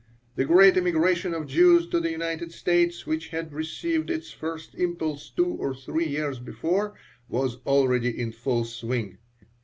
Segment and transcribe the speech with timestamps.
[0.35, 5.29] The great emigration of Jews to the United States, which had received its first impulse
[5.29, 6.95] two or three years before,
[7.29, 9.19] was already in full swing.